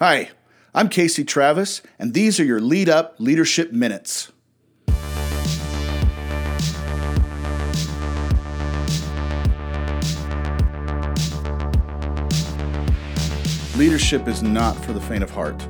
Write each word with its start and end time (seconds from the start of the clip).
Hi, 0.00 0.30
I'm 0.76 0.88
Casey 0.88 1.24
Travis, 1.24 1.82
and 1.98 2.14
these 2.14 2.38
are 2.38 2.44
your 2.44 2.60
Lead 2.60 2.88
Up 2.88 3.16
Leadership 3.18 3.72
Minutes. 3.72 4.30
Leadership 13.76 14.28
is 14.28 14.40
not 14.40 14.76
for 14.84 14.92
the 14.92 15.00
faint 15.00 15.24
of 15.24 15.30
heart. 15.30 15.66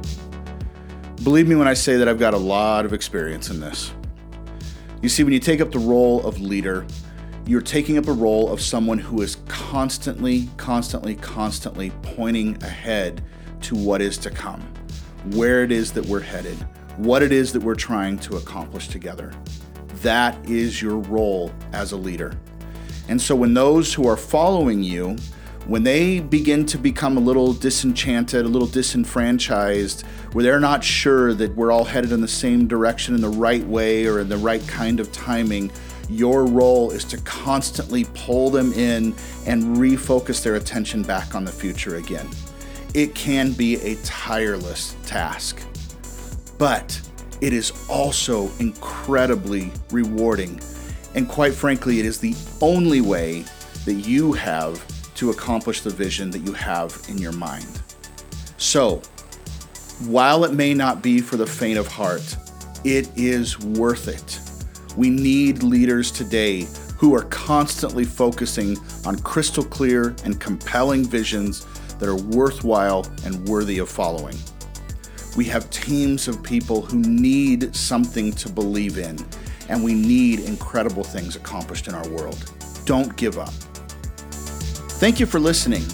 Believe 1.25 1.49
me 1.49 1.55
when 1.55 1.67
I 1.67 1.73
say 1.73 1.97
that 1.97 2.07
I've 2.07 2.19
got 2.19 2.35
a 2.35 2.39
lot 2.39 2.85
of 2.85 2.93
experience 2.93 3.49
in 3.49 3.61
this. 3.61 3.95
You 5.01 5.09
see, 5.09 5.25
when 5.25 5.33
you 5.33 5.41
take 5.41 5.63
up 5.63 5.73
the 5.73 5.79
role 5.79 6.23
of 6.27 6.39
leader, 6.39 6.87
you're 7.47 7.63
taking 7.63 7.97
up 7.97 8.09
a 8.09 8.13
role 8.13 8.53
of 8.53 8.61
someone 8.61 8.99
who 8.99 9.23
is 9.23 9.37
constantly, 9.49 10.51
constantly, 10.59 11.15
constantly 11.15 11.93
pointing 12.03 12.63
ahead 12.63 13.23
to 13.63 13.75
what 13.75 14.01
is 14.01 14.19
to 14.19 14.31
come, 14.31 14.61
where 15.33 15.63
it 15.63 15.73
is 15.73 15.93
that 15.93 16.07
we're 16.07 16.21
headed, 16.21 16.57
what 16.97 17.23
it 17.23 17.33
is 17.33 17.53
that 17.53 17.63
we're 17.63 17.75
trying 17.75 18.19
to 18.19 18.37
accomplish 18.37 18.89
together. 18.89 19.33
That 20.03 20.37
is 20.49 20.81
your 20.81 20.99
role 20.99 21.53
as 21.73 21.93
a 21.93 21.97
leader. 21.97 22.39
And 23.09 23.21
so 23.21 23.35
when 23.35 23.55
those 23.55 23.95
who 23.95 24.07
are 24.07 24.17
following 24.17 24.83
you 24.83 25.17
when 25.69 25.83
they 25.83 26.19
begin 26.19 26.65
to 26.65 26.79
become 26.79 27.19
a 27.19 27.21
little 27.21 27.53
disenchanted, 27.53 28.47
a 28.47 28.49
little 28.49 28.67
disenfranchised, 28.67 30.01
where 30.33 30.43
they're 30.43 30.59
not 30.59 30.83
sure 30.83 31.35
that 31.35 31.55
we're 31.55 31.71
all 31.71 31.85
headed 31.85 32.11
in 32.11 32.23
the 32.23 32.27
same 32.27 32.67
direction 32.67 33.15
in 33.15 33.21
the 33.21 33.29
right 33.29 33.63
way 33.65 34.07
or 34.07 34.21
in 34.21 34.31
the 34.31 34.37
right 34.39 34.67
kind 34.67 34.99
of 34.99 35.13
timing, 35.13 35.71
your 36.09 36.47
role 36.47 36.91
is 36.91 37.05
to 37.05 37.19
constantly 37.19 38.07
pull 38.15 38.49
them 38.49 38.73
in 38.73 39.15
and 39.47 39.77
refocus 39.77 40.43
their 40.43 40.55
attention 40.55 41.03
back 41.03 41.35
on 41.35 41.45
the 41.45 41.53
future 41.53 41.97
again. 41.97 42.27
It 42.99 43.15
can 43.15 43.53
be 43.53 43.77
a 43.77 43.95
tireless 44.03 44.97
task, 45.07 45.63
but 46.59 47.01
it 47.41 47.53
is 47.53 47.73
also 47.89 48.51
incredibly 48.59 49.71
rewarding. 49.93 50.61
And 51.15 51.29
quite 51.29 51.55
frankly, 51.55 52.01
it 52.01 52.07
is 52.07 52.19
the 52.19 52.35
only 52.61 53.01
way 53.01 53.45
that 53.85 53.93
you 53.93 54.33
have 54.33 54.85
to 55.15 55.31
accomplish 55.31 55.83
the 55.83 55.91
vision 55.91 56.33
that 56.33 56.41
you 56.41 56.53
have 56.55 57.01
in 57.09 57.19
your 57.19 57.31
mind. 57.31 57.69
So, 58.57 59.01
while 60.09 60.43
it 60.43 60.53
may 60.53 60.75
not 60.75 61.01
be 61.01 61.21
for 61.21 61.37
the 61.37 61.47
faint 61.47 61.79
of 61.79 61.87
heart, 61.87 62.37
it 62.83 63.09
is 63.17 63.61
worth 63.61 64.09
it. 64.09 64.41
We 64.97 65.09
need 65.09 65.63
leaders 65.63 66.11
today 66.11 66.67
who 66.97 67.15
are 67.15 67.23
constantly 67.27 68.03
focusing 68.03 68.77
on 69.07 69.21
crystal 69.21 69.63
clear 69.63 70.17
and 70.25 70.41
compelling 70.41 71.05
visions 71.05 71.65
that 71.99 72.09
are 72.09 72.17
worthwhile 72.17 73.07
and 73.25 73.49
worthy 73.49 73.79
of 73.79 73.89
following. 73.89 74.37
We 75.37 75.45
have 75.47 75.71
teams 75.71 76.27
of 76.29 76.43
people 76.43 76.83
who 76.83 76.99
need 76.99 77.75
something 77.75 78.33
to 78.33 78.49
believe 78.49 78.99
in, 78.99 79.19
and 79.69 79.85
we 79.85 79.95
need 79.95 80.41
incredible 80.41 81.05
things 81.05 81.37
accomplished 81.37 81.89
in 81.89 81.95
our 81.95 82.09
world. 82.09 82.51
Don't 82.85 83.17
give 83.17 83.39
up. 83.39 83.53
Thank 84.99 85.21
you 85.21 85.27
for 85.27 85.39
listening. 85.39 85.85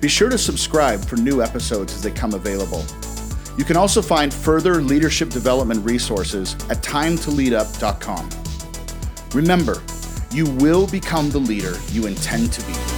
Be 0.00 0.08
sure 0.08 0.28
to 0.28 0.38
subscribe 0.38 1.04
for 1.04 1.16
new 1.16 1.42
episodes 1.42 1.94
as 1.94 2.02
they 2.02 2.10
come 2.10 2.34
available. 2.34 2.84
You 3.56 3.64
can 3.64 3.76
also 3.76 4.02
find 4.02 4.32
further 4.32 4.82
leadership 4.82 5.30
development 5.30 5.84
resources 5.84 6.54
at 6.68 6.82
timetoleadup.com. 6.82 8.30
Remember, 9.32 9.82
you 10.32 10.46
will 10.46 10.86
become 10.88 11.30
the 11.30 11.38
leader 11.38 11.74
you 11.92 12.06
intend 12.06 12.52
to 12.52 12.62
be. 12.66 12.93